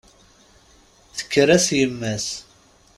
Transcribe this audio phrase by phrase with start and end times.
[1.17, 2.27] Tekker-as yemma-s.